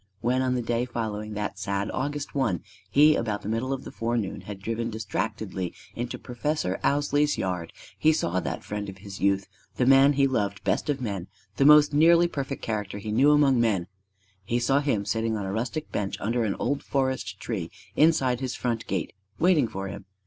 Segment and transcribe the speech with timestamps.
[0.19, 3.91] When on the day following that sad August one he about the middle of the
[3.91, 9.47] forenoon had driven distractedly into Professor Ousley's yard, he saw that friend of his youth,
[9.75, 11.27] the man he loved best of men,
[11.57, 13.85] the most nearly perfect character he knew among men,
[14.43, 18.55] he saw him sitting on a rustic bench under an old forest tree inside his
[18.55, 20.05] front gate, waiting for him.